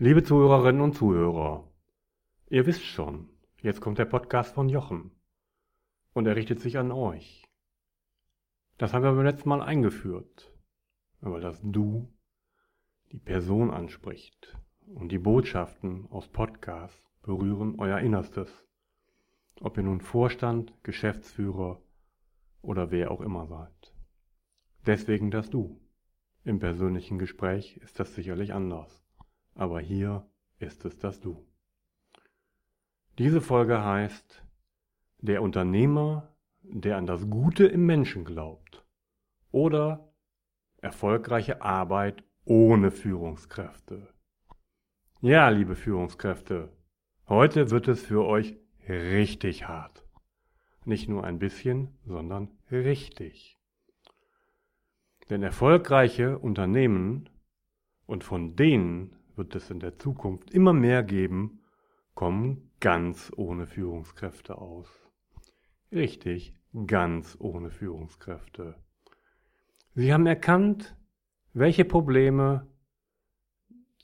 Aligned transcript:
Liebe 0.00 0.22
Zuhörerinnen 0.22 0.80
und 0.80 0.94
Zuhörer, 0.94 1.68
ihr 2.50 2.66
wisst 2.66 2.84
schon, 2.84 3.30
jetzt 3.62 3.80
kommt 3.80 3.98
der 3.98 4.04
Podcast 4.04 4.54
von 4.54 4.68
Jochen 4.68 5.10
und 6.12 6.24
er 6.24 6.36
richtet 6.36 6.60
sich 6.60 6.78
an 6.78 6.92
euch. 6.92 7.48
Das 8.76 8.94
haben 8.94 9.02
wir 9.02 9.10
beim 9.10 9.24
letzten 9.24 9.48
Mal 9.48 9.60
eingeführt, 9.60 10.56
aber 11.20 11.40
das 11.40 11.60
Du 11.64 12.14
die 13.10 13.18
Person 13.18 13.72
anspricht 13.72 14.56
und 14.86 15.10
die 15.10 15.18
Botschaften 15.18 16.06
aus 16.10 16.28
Podcasts 16.28 17.02
berühren 17.22 17.74
euer 17.78 17.98
Innerstes, 17.98 18.68
ob 19.60 19.78
ihr 19.78 19.82
nun 19.82 20.00
Vorstand, 20.00 20.72
Geschäftsführer 20.84 21.82
oder 22.62 22.92
wer 22.92 23.10
auch 23.10 23.20
immer 23.20 23.48
seid. 23.48 23.92
Deswegen 24.86 25.32
das 25.32 25.50
Du. 25.50 25.80
Im 26.44 26.60
persönlichen 26.60 27.18
Gespräch 27.18 27.78
ist 27.78 27.98
das 27.98 28.14
sicherlich 28.14 28.54
anders, 28.54 29.07
aber 29.58 29.80
hier 29.80 30.24
ist 30.60 30.84
es 30.84 30.98
das 30.98 31.20
Du. 31.20 31.44
Diese 33.18 33.40
Folge 33.40 33.84
heißt 33.84 34.44
Der 35.18 35.42
Unternehmer, 35.42 36.32
der 36.62 36.96
an 36.96 37.06
das 37.06 37.28
Gute 37.28 37.66
im 37.66 37.84
Menschen 37.84 38.24
glaubt 38.24 38.86
oder 39.50 40.12
erfolgreiche 40.76 41.60
Arbeit 41.60 42.22
ohne 42.44 42.92
Führungskräfte. 42.92 44.14
Ja, 45.20 45.48
liebe 45.48 45.74
Führungskräfte, 45.74 46.72
heute 47.28 47.70
wird 47.72 47.88
es 47.88 48.00
für 48.00 48.24
euch 48.24 48.56
richtig 48.88 49.66
hart. 49.66 50.06
Nicht 50.84 51.08
nur 51.08 51.24
ein 51.24 51.40
bisschen, 51.40 51.98
sondern 52.06 52.56
richtig. 52.70 53.58
Denn 55.28 55.42
erfolgreiche 55.42 56.38
Unternehmen, 56.38 57.28
und 58.06 58.24
von 58.24 58.56
denen 58.56 59.17
wird 59.38 59.54
es 59.54 59.70
in 59.70 59.80
der 59.80 59.98
Zukunft 59.98 60.50
immer 60.50 60.72
mehr 60.72 61.02
geben, 61.02 61.62
kommen 62.14 62.70
ganz 62.80 63.32
ohne 63.36 63.66
Führungskräfte 63.66 64.58
aus. 64.58 64.88
Richtig, 65.92 66.54
ganz 66.86 67.36
ohne 67.40 67.70
Führungskräfte. 67.70 68.74
Sie 69.94 70.12
haben 70.12 70.26
erkannt, 70.26 70.96
welche 71.52 71.84
Probleme 71.84 72.66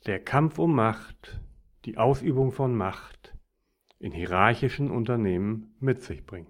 der 0.07 0.23
Kampf 0.23 0.59
um 0.59 0.75
Macht, 0.75 1.41
die 1.85 1.99
Ausübung 1.99 2.53
von 2.53 2.75
Macht 2.75 3.37
in 3.99 4.13
hierarchischen 4.13 4.91
Unternehmen 4.91 5.77
mit 5.81 6.03
sich 6.03 6.25
bringt. 6.25 6.49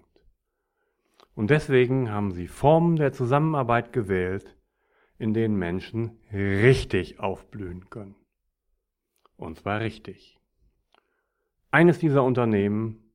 Und 1.33 1.49
deswegen 1.49 2.09
haben 2.09 2.31
sie 2.31 2.47
Formen 2.47 2.95
der 2.95 3.11
Zusammenarbeit 3.11 3.91
gewählt, 3.91 4.57
in 5.17 5.33
denen 5.33 5.57
Menschen 5.57 6.19
richtig 6.31 7.19
aufblühen 7.19 7.89
können. 7.89 8.15
Und 9.37 9.57
zwar 9.57 9.79
richtig. 9.79 10.39
Eines 11.71 11.99
dieser 11.99 12.23
Unternehmen, 12.23 13.11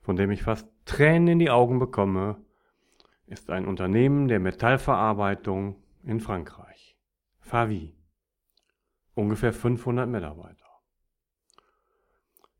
von 0.00 0.16
dem 0.16 0.30
ich 0.30 0.42
fast 0.42 0.66
Tränen 0.84 1.28
in 1.28 1.38
die 1.38 1.50
Augen 1.50 1.78
bekomme, 1.78 2.36
ist 3.26 3.50
ein 3.50 3.66
Unternehmen 3.66 4.28
der 4.28 4.40
Metallverarbeitung 4.40 5.76
in 6.02 6.20
Frankreich. 6.20 6.96
Favi. 7.40 7.94
Ungefähr 9.14 9.52
500 9.52 10.08
Mitarbeiter. 10.08 10.64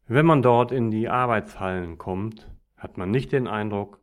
Wenn 0.07 0.27
man 0.27 0.43
dort 0.43 0.73
in 0.73 0.91
die 0.91 1.09
Arbeitshallen 1.09 1.97
kommt, 1.97 2.51
hat 2.77 2.99
man 2.99 3.11
nicht 3.11 3.33
den 3.33 3.49
Eindruck, 3.49 4.01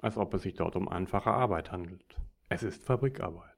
als 0.00 0.16
ob 0.16 0.34
es 0.34 0.42
sich 0.42 0.54
dort 0.54 0.76
um 0.76 0.88
einfache 0.88 1.30
Arbeit 1.30 1.70
handelt. 1.70 2.16
Es 2.48 2.62
ist 2.62 2.84
Fabrikarbeit. 2.84 3.55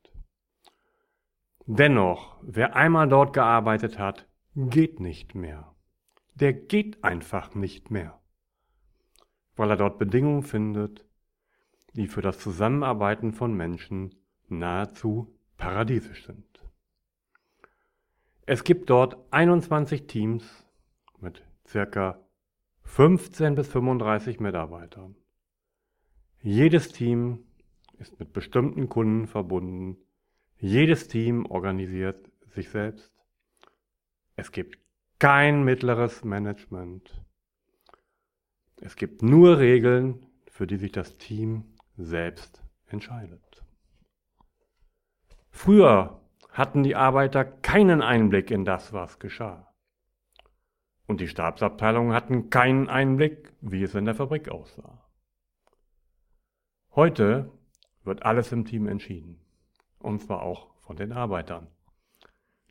Dennoch, 1.70 2.38
wer 2.40 2.76
einmal 2.76 3.10
dort 3.10 3.34
gearbeitet 3.34 3.98
hat, 3.98 4.26
geht 4.54 5.00
nicht 5.00 5.34
mehr. 5.34 5.76
Der 6.34 6.54
geht 6.54 7.04
einfach 7.04 7.54
nicht 7.54 7.90
mehr, 7.90 8.18
weil 9.54 9.68
er 9.68 9.76
dort 9.76 9.98
Bedingungen 9.98 10.44
findet, 10.44 11.04
die 11.92 12.06
für 12.06 12.22
das 12.22 12.38
Zusammenarbeiten 12.38 13.34
von 13.34 13.52
Menschen 13.52 14.14
nahezu 14.48 15.36
paradiesisch 15.58 16.24
sind. 16.24 16.46
Es 18.46 18.64
gibt 18.64 18.88
dort 18.88 19.18
21 19.30 20.06
Teams 20.06 20.66
mit 21.20 21.44
circa 21.66 22.18
15 22.84 23.56
bis 23.56 23.68
35 23.68 24.40
Mitarbeitern. 24.40 25.16
Jedes 26.40 26.88
Team 26.92 27.44
ist 27.98 28.18
mit 28.18 28.32
bestimmten 28.32 28.88
Kunden 28.88 29.26
verbunden 29.26 29.98
jedes 30.60 31.08
Team 31.08 31.46
organisiert 31.46 32.30
sich 32.46 32.68
selbst. 32.70 33.12
Es 34.34 34.52
gibt 34.52 34.78
kein 35.18 35.64
mittleres 35.64 36.24
Management. 36.24 37.24
Es 38.80 38.96
gibt 38.96 39.22
nur 39.22 39.58
Regeln, 39.58 40.26
für 40.50 40.66
die 40.66 40.76
sich 40.76 40.92
das 40.92 41.18
Team 41.18 41.76
selbst 41.96 42.62
entscheidet. 42.86 43.64
Früher 45.50 46.20
hatten 46.50 46.82
die 46.82 46.96
Arbeiter 46.96 47.44
keinen 47.44 48.02
Einblick 48.02 48.50
in 48.50 48.64
das, 48.64 48.92
was 48.92 49.18
geschah. 49.18 49.72
Und 51.06 51.20
die 51.20 51.28
Stabsabteilungen 51.28 52.12
hatten 52.12 52.50
keinen 52.50 52.88
Einblick, 52.88 53.52
wie 53.60 53.82
es 53.82 53.94
in 53.94 54.04
der 54.04 54.14
Fabrik 54.14 54.48
aussah. 54.48 55.04
Heute 56.94 57.52
wird 58.04 58.24
alles 58.24 58.52
im 58.52 58.64
Team 58.64 58.86
entschieden 58.86 59.47
und 59.98 60.22
zwar 60.22 60.42
auch 60.42 60.68
von 60.80 60.96
den 60.96 61.12
Arbeitern, 61.12 61.66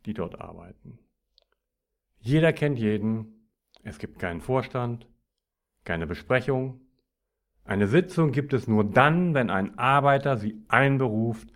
die 0.06 0.14
dort 0.14 0.40
arbeiten. 0.40 1.00
Jeder 2.20 2.54
kennt 2.54 2.80
jeden, 2.80 3.50
es 3.84 4.00
gibt 4.00 4.20
keinen 4.20 4.42
Vorstand, 4.42 5.08
keine 5.84 6.08
Besprechung. 6.08 6.82
Eine 7.64 7.88
Sitzung 7.88 8.32
gibt 8.32 8.54
es 8.54 8.68
nur 8.68 8.84
dann, 8.84 9.34
wenn 9.34 9.50
ein 9.50 9.78
Arbeiter 9.78 10.38
sie 10.38 10.62
einberuft, 10.68 11.50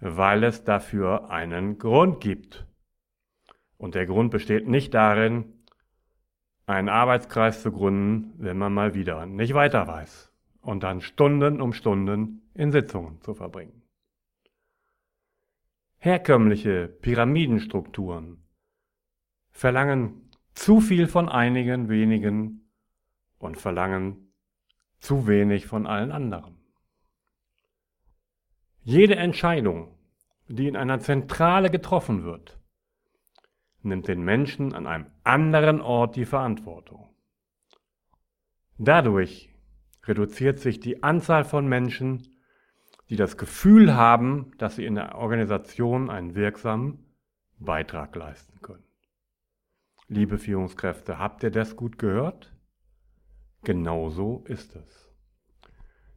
weil 0.00 0.44
es 0.44 0.64
dafür 0.64 1.30
einen 1.30 1.78
Grund 1.78 2.20
gibt. 2.20 2.66
Und 3.76 3.94
der 3.94 4.06
Grund 4.06 4.30
besteht 4.30 4.66
nicht 4.66 4.94
darin, 4.94 5.52
einen 6.66 6.88
Arbeitskreis 6.88 7.62
zu 7.62 7.70
gründen, 7.70 8.32
wenn 8.38 8.58
man 8.58 8.74
mal 8.74 8.94
wieder 8.94 9.26
nicht 9.26 9.54
weiter 9.54 9.86
weiß 9.86 10.32
und 10.60 10.82
dann 10.82 11.00
Stunden 11.00 11.60
um 11.60 11.72
Stunden 11.72 12.42
in 12.54 12.72
Sitzungen 12.72 13.20
zu 13.20 13.34
verbringen. 13.34 13.85
Herkömmliche 16.06 16.86
Pyramidenstrukturen 16.86 18.46
verlangen 19.50 20.30
zu 20.54 20.80
viel 20.80 21.08
von 21.08 21.28
einigen 21.28 21.88
wenigen 21.88 22.70
und 23.38 23.56
verlangen 23.56 24.32
zu 25.00 25.26
wenig 25.26 25.66
von 25.66 25.84
allen 25.84 26.12
anderen. 26.12 26.58
Jede 28.84 29.16
Entscheidung, 29.16 29.98
die 30.46 30.68
in 30.68 30.76
einer 30.76 31.00
Zentrale 31.00 31.70
getroffen 31.70 32.22
wird, 32.22 32.56
nimmt 33.82 34.06
den 34.06 34.22
Menschen 34.22 34.74
an 34.74 34.86
einem 34.86 35.06
anderen 35.24 35.80
Ort 35.80 36.14
die 36.14 36.24
Verantwortung. 36.24 37.16
Dadurch 38.78 39.52
reduziert 40.04 40.60
sich 40.60 40.78
die 40.78 41.02
Anzahl 41.02 41.44
von 41.44 41.68
Menschen, 41.68 42.35
die 43.08 43.16
das 43.16 43.36
Gefühl 43.36 43.94
haben, 43.94 44.52
dass 44.58 44.76
sie 44.76 44.84
in 44.84 44.94
der 44.94 45.16
Organisation 45.16 46.10
einen 46.10 46.34
wirksamen 46.34 47.04
Beitrag 47.58 48.14
leisten 48.16 48.60
können. 48.60 48.84
Liebe 50.08 50.38
Führungskräfte, 50.38 51.18
habt 51.18 51.42
ihr 51.42 51.50
das 51.50 51.76
gut 51.76 51.98
gehört? 51.98 52.54
Genauso 53.62 54.44
ist 54.46 54.76
es. 54.76 55.12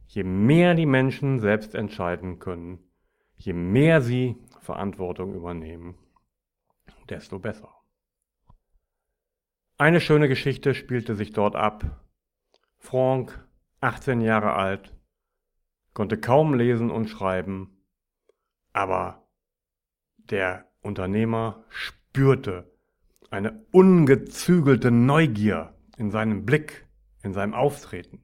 Je 0.06 0.24
mehr 0.24 0.74
die 0.74 0.86
Menschen 0.86 1.40
selbst 1.40 1.74
entscheiden 1.74 2.38
können, 2.38 2.78
je 3.36 3.52
mehr 3.52 4.00
sie 4.00 4.36
Verantwortung 4.60 5.34
übernehmen, 5.34 5.96
desto 7.08 7.38
besser. 7.38 7.74
Eine 9.78 10.00
schöne 10.00 10.28
Geschichte 10.28 10.74
spielte 10.74 11.14
sich 11.14 11.32
dort 11.32 11.56
ab. 11.56 12.04
Frank, 12.76 13.48
18 13.80 14.20
Jahre 14.20 14.52
alt, 14.52 14.94
konnte 15.94 16.18
kaum 16.18 16.54
lesen 16.54 16.90
und 16.90 17.08
schreiben, 17.08 17.84
aber 18.72 19.26
der 20.16 20.70
Unternehmer 20.82 21.64
spürte 21.68 22.70
eine 23.30 23.64
ungezügelte 23.72 24.90
Neugier 24.90 25.74
in 25.96 26.10
seinem 26.10 26.44
Blick, 26.44 26.86
in 27.22 27.32
seinem 27.32 27.54
Auftreten. 27.54 28.22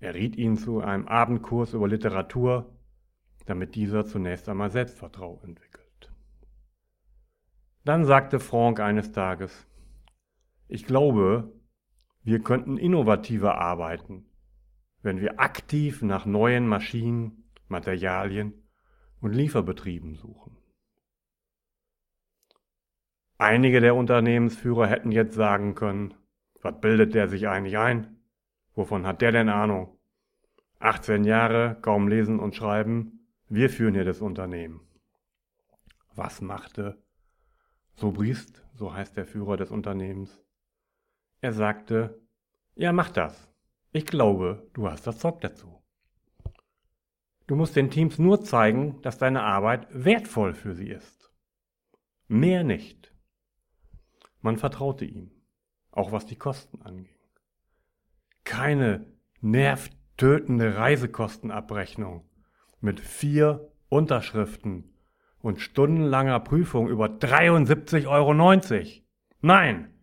Er 0.00 0.14
riet 0.14 0.36
ihn 0.36 0.56
zu 0.56 0.80
einem 0.80 1.08
Abendkurs 1.08 1.74
über 1.74 1.88
Literatur, 1.88 2.76
damit 3.46 3.74
dieser 3.74 4.04
zunächst 4.04 4.48
einmal 4.48 4.70
Selbstvertrauen 4.70 5.42
entwickelt. 5.42 6.12
Dann 7.84 8.04
sagte 8.04 8.38
Frank 8.38 8.80
eines 8.80 9.12
Tages, 9.12 9.66
ich 10.68 10.84
glaube, 10.84 11.52
wir 12.22 12.40
könnten 12.40 12.76
innovativer 12.76 13.56
arbeiten, 13.56 14.27
wenn 15.02 15.20
wir 15.20 15.40
aktiv 15.40 16.02
nach 16.02 16.26
neuen 16.26 16.66
Maschinen, 16.66 17.50
Materialien 17.68 18.68
und 19.20 19.32
Lieferbetrieben 19.32 20.14
suchen. 20.14 20.56
Einige 23.36 23.80
der 23.80 23.94
Unternehmensführer 23.94 24.88
hätten 24.88 25.12
jetzt 25.12 25.34
sagen 25.34 25.74
können, 25.74 26.14
was 26.60 26.80
bildet 26.80 27.14
der 27.14 27.28
sich 27.28 27.46
eigentlich 27.46 27.78
ein? 27.78 28.16
Wovon 28.74 29.06
hat 29.06 29.22
der 29.22 29.32
denn 29.32 29.48
Ahnung? 29.48 29.96
18 30.80 31.24
Jahre, 31.24 31.78
kaum 31.80 32.08
lesen 32.08 32.40
und 32.40 32.54
schreiben, 32.54 33.28
wir 33.48 33.70
führen 33.70 33.94
hier 33.94 34.04
das 34.04 34.20
Unternehmen. 34.20 34.80
Was 36.14 36.40
machte 36.40 37.02
Sobrist, 37.94 38.64
so 38.74 38.92
heißt 38.92 39.16
der 39.16 39.26
Führer 39.26 39.56
des 39.56 39.70
Unternehmens? 39.70 40.42
Er 41.40 41.52
sagte, 41.52 42.20
ja, 42.74 42.92
mach 42.92 43.10
das. 43.10 43.48
Ich 43.92 44.06
glaube, 44.06 44.68
du 44.74 44.88
hast 44.88 45.06
das 45.06 45.18
Zeug 45.18 45.40
dazu. 45.40 45.82
Du 47.46 47.56
musst 47.56 47.76
den 47.76 47.90
Teams 47.90 48.18
nur 48.18 48.42
zeigen, 48.42 49.00
dass 49.00 49.16
deine 49.16 49.42
Arbeit 49.42 49.88
wertvoll 49.90 50.52
für 50.52 50.74
sie 50.74 50.88
ist. 50.88 51.32
Mehr 52.26 52.62
nicht. 52.62 53.14
Man 54.42 54.58
vertraute 54.58 55.06
ihm, 55.06 55.30
auch 55.90 56.12
was 56.12 56.26
die 56.26 56.36
Kosten 56.36 56.82
anging. 56.82 57.16
Keine 58.44 59.06
nervtötende 59.40 60.76
Reisekostenabrechnung 60.76 62.28
mit 62.80 63.00
vier 63.00 63.72
Unterschriften 63.88 64.92
und 65.40 65.60
stundenlanger 65.60 66.40
Prüfung 66.40 66.88
über 66.88 67.06
73,90 67.06 68.06
Euro. 68.06 68.34
Nein, 69.40 69.94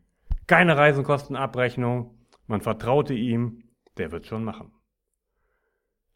keine 0.47 0.77
Reisekostenabrechnung. 0.77 2.17
Man 2.47 2.61
vertraute 2.61 3.13
ihm, 3.13 3.64
der 3.97 4.11
wird 4.11 4.27
schon 4.27 4.43
machen. 4.43 4.71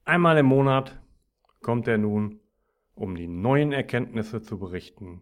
Einmal 0.06 0.38
im 0.38 0.48
Monat 0.48 1.00
kommt 1.62 1.88
er 1.88 1.98
nun, 1.98 2.40
um 2.94 3.16
die 3.16 3.28
neuen 3.28 3.72
Erkenntnisse 3.72 4.42
zu 4.42 4.60
berichten. 4.60 5.22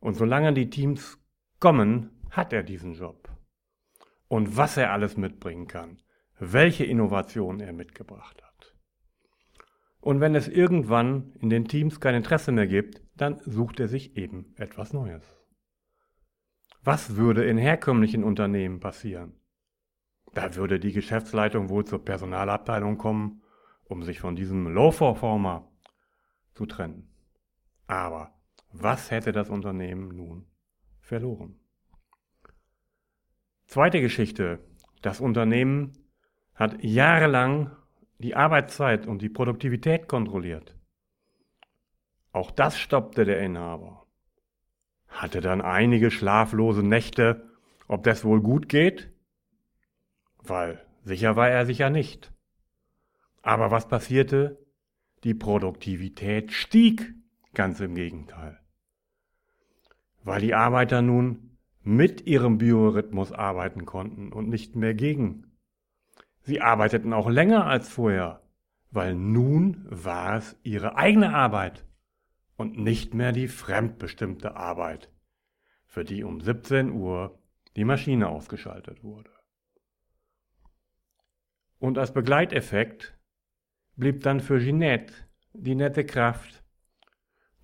Und 0.00 0.14
solange 0.14 0.52
die 0.52 0.70
Teams 0.70 1.18
kommen, 1.60 2.10
hat 2.30 2.52
er 2.52 2.62
diesen 2.62 2.94
Job. 2.94 3.30
Und 4.28 4.56
was 4.56 4.76
er 4.76 4.92
alles 4.92 5.16
mitbringen 5.16 5.66
kann, 5.66 6.02
welche 6.38 6.84
Innovation 6.84 7.60
er 7.60 7.72
mitgebracht 7.72 8.42
hat. 8.42 8.76
Und 10.00 10.20
wenn 10.20 10.34
es 10.34 10.48
irgendwann 10.48 11.32
in 11.40 11.50
den 11.50 11.66
Teams 11.66 12.00
kein 12.00 12.14
Interesse 12.14 12.52
mehr 12.52 12.66
gibt, 12.66 13.02
dann 13.16 13.40
sucht 13.40 13.80
er 13.80 13.88
sich 13.88 14.16
eben 14.16 14.54
etwas 14.56 14.92
Neues. 14.92 15.24
Was 16.82 17.16
würde 17.16 17.44
in 17.44 17.58
herkömmlichen 17.58 18.22
Unternehmen 18.22 18.80
passieren? 18.80 19.34
Da 20.38 20.54
würde 20.54 20.78
die 20.78 20.92
Geschäftsleitung 20.92 21.68
wohl 21.68 21.84
zur 21.84 22.04
Personalabteilung 22.04 22.96
kommen 22.96 23.42
um 23.88 24.02
sich 24.02 24.20
von 24.20 24.36
diesem 24.36 24.68
Low-Performer 24.68 25.66
zu 26.54 26.66
trennen. 26.66 27.10
Aber 27.86 28.34
was 28.70 29.10
hätte 29.10 29.32
das 29.32 29.48
Unternehmen 29.48 30.08
nun 30.14 30.46
verloren? 31.00 31.58
Zweite 33.66 34.00
Geschichte. 34.00 34.60
Das 35.02 35.20
Unternehmen 35.20 35.92
hat 36.54 36.84
jahrelang 36.84 37.74
die 38.18 38.36
Arbeitszeit 38.36 39.06
und 39.06 39.22
die 39.22 39.28
Produktivität 39.28 40.08
kontrolliert. 40.08 40.76
Auch 42.32 42.50
das 42.50 42.78
stoppte 42.78 43.24
der 43.24 43.40
Inhaber. 43.40 44.06
Hatte 45.08 45.40
dann 45.40 45.62
einige 45.62 46.10
schlaflose 46.10 46.82
Nächte, 46.82 47.50
ob 47.86 48.04
das 48.04 48.24
wohl 48.24 48.42
gut 48.42 48.68
geht? 48.68 49.10
Weil 50.42 50.84
sicher 51.04 51.36
war 51.36 51.48
er 51.48 51.66
sich 51.66 51.78
ja 51.78 51.90
nicht. 51.90 52.32
Aber 53.42 53.70
was 53.70 53.88
passierte? 53.88 54.58
Die 55.24 55.34
Produktivität 55.34 56.52
stieg, 56.52 57.14
ganz 57.54 57.80
im 57.80 57.94
Gegenteil. 57.94 58.60
Weil 60.22 60.40
die 60.40 60.54
Arbeiter 60.54 61.02
nun 61.02 61.56
mit 61.82 62.26
ihrem 62.26 62.58
Biorhythmus 62.58 63.32
arbeiten 63.32 63.86
konnten 63.86 64.32
und 64.32 64.48
nicht 64.48 64.76
mehr 64.76 64.94
gegen. 64.94 65.52
Sie 66.42 66.60
arbeiteten 66.60 67.12
auch 67.12 67.28
länger 67.28 67.66
als 67.66 67.88
vorher, 67.88 68.42
weil 68.90 69.14
nun 69.14 69.86
war 69.88 70.36
es 70.36 70.58
ihre 70.62 70.96
eigene 70.96 71.34
Arbeit 71.34 71.84
und 72.56 72.78
nicht 72.78 73.14
mehr 73.14 73.32
die 73.32 73.48
fremdbestimmte 73.48 74.56
Arbeit, 74.56 75.10
für 75.86 76.04
die 76.04 76.24
um 76.24 76.40
17 76.40 76.90
Uhr 76.90 77.38
die 77.76 77.84
Maschine 77.84 78.28
ausgeschaltet 78.28 79.02
wurde. 79.02 79.37
Und 81.78 81.98
als 81.98 82.12
Begleiteffekt 82.12 83.16
blieb 83.96 84.22
dann 84.22 84.40
für 84.40 84.58
Ginette 84.58 85.12
die 85.52 85.74
nette 85.74 86.04
Kraft, 86.04 86.62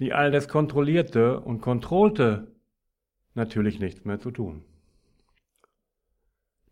die 0.00 0.12
all 0.12 0.30
das 0.30 0.48
Kontrollierte 0.48 1.40
und 1.40 1.60
Kontrollte 1.60 2.54
natürlich 3.34 3.78
nichts 3.78 4.04
mehr 4.04 4.18
zu 4.18 4.30
tun. 4.30 4.64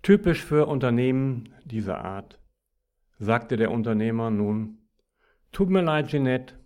Typisch 0.03 0.45
für 0.45 0.67
Unternehmen 0.67 1.55
dieser 1.65 2.05
Art, 2.05 2.41
sagte 3.19 3.57
der 3.57 3.71
Unternehmer 3.71 4.31
nun, 4.31 4.79
tut 5.53 5.71
mir 5.71 5.83
leid, 5.83 6.09
Ginette, 6.09 6.59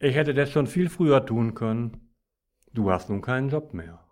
ich 0.00 0.16
hätte 0.16 0.34
das 0.34 0.50
schon 0.50 0.66
viel 0.66 0.88
früher 0.88 1.24
tun 1.26 1.54
können, 1.54 2.10
du 2.72 2.90
hast 2.90 3.08
nun 3.08 3.22
keinen 3.22 3.50
Job 3.50 3.72
mehr. 3.72 4.04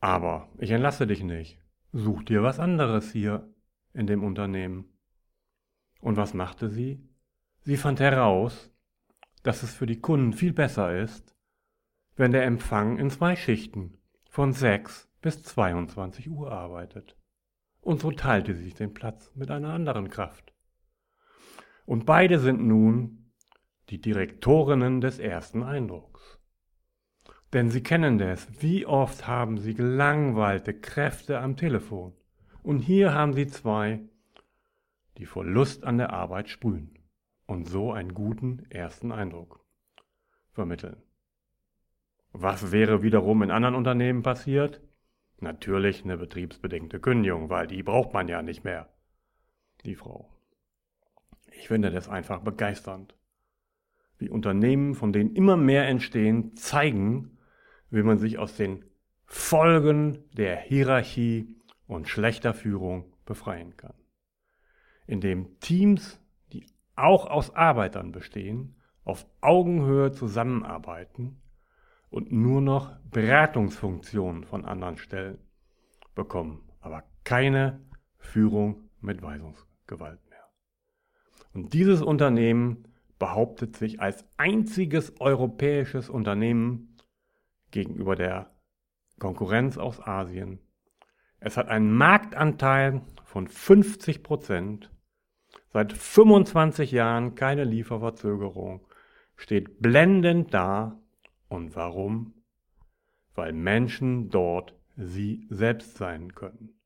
Aber 0.00 0.48
ich 0.58 0.70
entlasse 0.70 1.06
dich 1.06 1.22
nicht, 1.22 1.60
such 1.92 2.24
dir 2.24 2.42
was 2.42 2.58
anderes 2.58 3.12
hier 3.12 3.48
in 3.94 4.06
dem 4.06 4.24
Unternehmen. 4.24 4.84
Und 6.00 6.16
was 6.16 6.34
machte 6.34 6.68
sie? 6.68 7.08
Sie 7.62 7.76
fand 7.76 8.00
heraus, 8.00 8.70
dass 9.42 9.62
es 9.62 9.74
für 9.74 9.86
die 9.86 10.00
Kunden 10.00 10.32
viel 10.32 10.52
besser 10.52 10.98
ist, 10.98 11.36
wenn 12.16 12.32
der 12.32 12.44
Empfang 12.44 12.98
in 12.98 13.10
zwei 13.10 13.36
Schichten 13.36 13.98
von 14.28 14.52
6 14.52 15.10
bis 15.20 15.42
22 15.42 16.28
Uhr 16.28 16.50
arbeitet. 16.50 17.16
Und 17.80 18.00
so 18.00 18.12
teilte 18.12 18.54
sie 18.54 18.64
sich 18.64 18.74
den 18.74 18.94
Platz 18.94 19.32
mit 19.34 19.50
einer 19.50 19.72
anderen 19.72 20.08
Kraft. 20.08 20.52
Und 21.84 22.06
beide 22.06 22.38
sind 22.38 22.64
nun 22.64 23.32
die 23.90 24.00
Direktorinnen 24.00 25.00
des 25.00 25.18
ersten 25.18 25.62
Eindrucks. 25.62 26.38
Denn 27.52 27.70
sie 27.70 27.82
kennen 27.82 28.18
das. 28.18 28.62
Wie 28.62 28.86
oft 28.86 29.26
haben 29.26 29.58
sie 29.58 29.74
gelangweilte 29.74 30.72
Kräfte 30.72 31.38
am 31.40 31.56
Telefon? 31.56 32.14
Und 32.62 32.78
hier 32.78 33.12
haben 33.12 33.32
sie 33.32 33.46
zwei, 33.48 34.00
die 35.18 35.26
vor 35.26 35.44
Lust 35.44 35.84
an 35.84 35.98
der 35.98 36.12
Arbeit 36.12 36.48
sprühen 36.48 36.98
und 37.46 37.68
so 37.68 37.92
einen 37.92 38.14
guten 38.14 38.64
ersten 38.70 39.12
Eindruck 39.12 39.64
vermitteln. 40.52 41.02
Was 42.32 42.72
wäre 42.72 43.02
wiederum 43.02 43.42
in 43.42 43.50
anderen 43.50 43.74
Unternehmen 43.74 44.22
passiert? 44.22 44.80
Natürlich 45.40 46.04
eine 46.04 46.16
betriebsbedingte 46.16 47.00
Kündigung, 47.00 47.50
weil 47.50 47.66
die 47.66 47.82
braucht 47.82 48.14
man 48.14 48.28
ja 48.28 48.42
nicht 48.42 48.64
mehr, 48.64 48.88
die 49.84 49.96
Frau. 49.96 50.30
Ich 51.58 51.68
finde 51.68 51.90
das 51.90 52.08
einfach 52.08 52.40
begeisternd, 52.40 53.14
wie 54.18 54.30
Unternehmen, 54.30 54.94
von 54.94 55.12
denen 55.12 55.34
immer 55.34 55.56
mehr 55.56 55.88
entstehen, 55.88 56.56
zeigen, 56.56 57.38
wie 57.90 58.02
man 58.02 58.18
sich 58.18 58.38
aus 58.38 58.56
den 58.56 58.84
Folgen 59.26 60.24
der 60.32 60.56
Hierarchie 60.56 61.56
und 61.92 62.08
schlechter 62.08 62.54
Führung 62.54 63.12
befreien 63.24 63.76
kann 63.76 63.94
in 65.06 65.20
dem 65.20 65.58
Teams, 65.60 66.20
die 66.52 66.66
auch 66.96 67.26
aus 67.26 67.54
Arbeitern 67.54 68.12
bestehen, 68.12 68.76
auf 69.04 69.26
Augenhöhe 69.40 70.12
zusammenarbeiten 70.12 71.42
und 72.10 72.30
nur 72.30 72.60
noch 72.60 72.96
Beratungsfunktionen 73.10 74.44
von 74.44 74.64
anderen 74.64 74.96
Stellen 74.96 75.38
bekommen, 76.14 76.70
aber 76.80 77.04
keine 77.24 77.84
Führung 78.18 78.88
mit 79.00 79.22
Weisungsgewalt 79.22 80.20
mehr. 80.30 80.48
Und 81.52 81.74
dieses 81.74 82.02
Unternehmen 82.02 82.88
behauptet 83.18 83.76
sich 83.76 84.00
als 84.00 84.24
einziges 84.36 85.20
europäisches 85.20 86.08
Unternehmen 86.08 86.96
gegenüber 87.70 88.16
der 88.16 88.54
Konkurrenz 89.18 89.78
aus 89.78 90.00
Asien. 90.00 90.60
Es 91.44 91.56
hat 91.56 91.68
einen 91.68 91.92
Marktanteil 91.92 93.02
von 93.24 93.48
50 93.48 94.22
Prozent, 94.22 94.92
seit 95.72 95.92
25 95.92 96.92
Jahren 96.92 97.34
keine 97.34 97.64
Lieferverzögerung, 97.64 98.86
steht 99.34 99.80
blendend 99.80 100.54
da. 100.54 101.00
Und 101.48 101.74
warum? 101.74 102.34
Weil 103.34 103.52
Menschen 103.52 104.30
dort 104.30 104.78
sie 104.96 105.46
selbst 105.50 105.96
sein 105.96 106.32
können. 106.34 106.80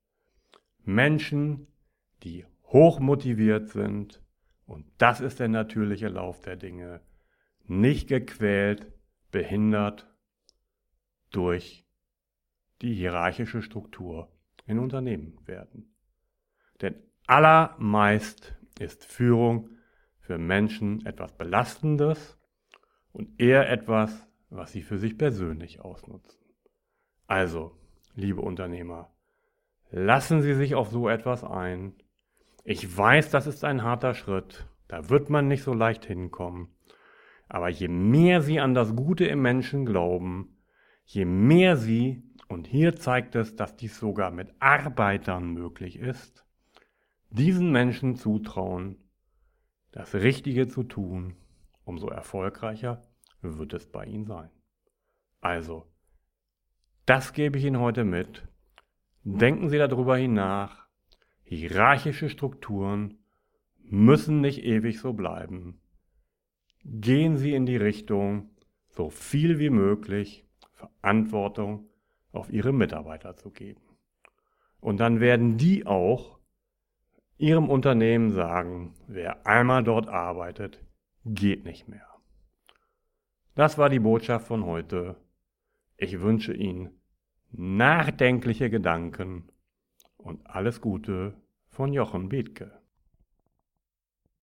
Menschen, 0.85 1.67
die 2.23 2.47
hochmotiviert 2.65 3.69
sind, 3.69 4.23
und 4.65 4.87
das 4.97 5.21
ist 5.21 5.39
der 5.39 5.49
natürliche 5.49 6.09
Lauf 6.09 6.41
der 6.41 6.57
Dinge, 6.57 7.03
nicht 7.67 8.09
gequält, 8.09 8.91
behindert 9.31 10.11
durch 11.31 11.87
die 12.81 12.95
hierarchische 12.95 13.61
Struktur 13.61 14.33
in 14.67 14.79
Unternehmen 14.79 15.39
werden. 15.47 15.95
Denn 16.81 16.97
allermeist 17.27 18.55
ist 18.79 19.05
Führung 19.05 19.71
für 20.21 20.39
Menschen 20.39 21.05
etwas 21.07 21.33
Belastendes 21.33 22.39
und 23.13 23.41
eher 23.41 23.71
etwas, 23.71 24.27
was 24.51 24.73
sie 24.73 24.83
für 24.83 24.99
sich 24.99 25.17
persönlich 25.17 25.81
ausnutzen. 25.81 26.39
Also, 27.27 27.77
liebe 28.15 28.41
Unternehmer, 28.41 29.13
lassen 29.91 30.43
Sie 30.43 30.55
sich 30.55 30.75
auf 30.75 30.91
so 30.91 31.09
etwas 31.09 31.45
ein. 31.45 31.95
Ich 32.65 32.97
weiß, 32.97 33.31
das 33.31 33.47
ist 33.47 33.65
ein 33.65 33.83
harter 33.83 34.15
Schritt, 34.15 34.67
da 34.89 35.09
wird 35.09 35.31
man 35.31 35.49
nicht 35.49 35.63
so 35.63 35.73
leicht 35.73 36.05
hinkommen. 36.05 36.69
Aber 37.49 37.69
je 37.69 37.89
mehr 37.89 38.43
Sie 38.43 38.61
an 38.61 38.75
das 38.75 38.95
Gute 38.97 39.25
im 39.27 39.41
Menschen 39.41 39.87
glauben, 39.87 40.59
je 41.05 41.25
mehr 41.25 41.77
Sie, 41.77 42.23
und 42.49 42.67
hier 42.67 42.97
zeigt 42.97 43.35
es, 43.35 43.57
dass 43.57 43.77
dies 43.77 43.99
sogar 43.99 44.31
mit 44.31 44.55
Arbeitern 44.61 45.53
möglich 45.53 45.99
ist, 45.99 46.45
diesen 47.31 47.73
Menschen 47.73 48.17
zutrauen, 48.17 48.97
das 49.93 50.15
Richtige 50.15 50.69
zu 50.69 50.85
tun, 50.85 51.37
umso 51.85 52.09
erfolgreicher 52.09 53.03
wird 53.43 53.75
es 53.75 53.87
bei 53.87 54.05
Ihnen 54.05 54.27
sein. 54.27 54.51
Also, 55.41 55.87
das 57.05 57.33
gebe 57.33 57.59
ich 57.59 57.65
Ihnen 57.65 57.81
heute 57.81 58.05
mit. 58.05 58.47
Denken 59.23 59.69
Sie 59.69 59.79
darüber 59.79 60.17
hinach. 60.17 60.87
Hierarchische 61.43 62.29
Strukturen 62.29 63.19
müssen 63.79 64.41
nicht 64.41 64.65
ewig 64.65 64.99
so 64.99 65.13
bleiben. 65.13 65.81
Gehen 66.85 67.37
Sie 67.37 67.55
in 67.55 67.67
die 67.67 67.77
Richtung, 67.77 68.51
so 68.89 69.11
viel 69.11 69.59
wie 69.59 69.71
möglich 69.71 70.45
Verantwortung 70.73 71.89
auf 72.37 72.51
Ihre 72.51 72.73
Mitarbeiter 72.73 73.37
zu 73.37 73.51
geben. 73.51 73.81
Und 74.81 74.99
dann 74.99 75.21
werden 75.21 75.57
die 75.57 75.87
auch 75.87 76.39
Ihrem 77.39 77.69
Unternehmen 77.69 78.31
sagen, 78.31 78.95
wer 79.09 79.47
einmal 79.47 79.85
dort 79.85 80.09
arbeitet, 80.09 80.83
geht 81.25 81.65
nicht 81.65 81.89
mehr. 81.89 82.07
Das 83.55 83.79
war 83.79 83.89
die 83.89 84.01
Botschaft 84.01 84.47
von 84.47 84.65
heute. 84.65 85.17
Ich 85.97 86.21
wünsche 86.21 86.55
Ihnen 86.55 87.01
nachdenkliche 87.51 88.71
Gedanken 88.71 89.51
und 90.17 90.47
alles 90.47 90.81
Gute 90.81 91.35
von 91.69 91.93
Jochen 91.93 92.29
Bethke. 92.29 92.76